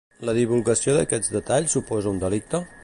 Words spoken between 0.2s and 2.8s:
La divulgació d'aquests detalls suposa un delicte?